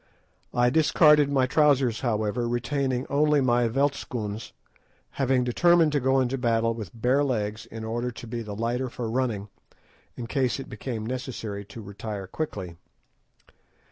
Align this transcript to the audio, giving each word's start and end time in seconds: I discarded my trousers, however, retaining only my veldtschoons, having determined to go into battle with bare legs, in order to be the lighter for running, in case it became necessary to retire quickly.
I 0.51 0.71
discarded 0.71 1.29
my 1.31 1.45
trousers, 1.45 1.99
however, 1.99 2.49
retaining 2.49 3.05
only 3.07 3.39
my 3.39 3.67
veldtschoons, 3.67 4.51
having 5.11 5.43
determined 5.43 5.91
to 5.91 5.99
go 5.99 6.19
into 6.19 6.39
battle 6.39 6.73
with 6.73 6.99
bare 6.99 7.23
legs, 7.23 7.67
in 7.67 7.83
order 7.83 8.09
to 8.09 8.25
be 8.25 8.41
the 8.41 8.55
lighter 8.55 8.89
for 8.89 9.07
running, 9.11 9.49
in 10.15 10.25
case 10.25 10.59
it 10.59 10.69
became 10.69 11.05
necessary 11.05 11.63
to 11.65 11.83
retire 11.83 12.25
quickly. 12.25 12.77